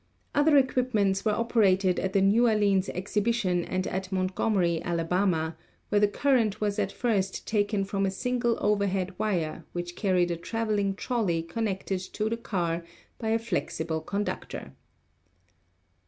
[0.33, 5.55] Other equipments were operated at the New Orleans Ex hibition and at Montgomery, Ala.,
[5.89, 10.37] where the current was at first taken from a single overhead wire which carried a
[10.37, 12.83] traveling trolley connected to the car
[13.19, 14.71] by a flexible con ductor.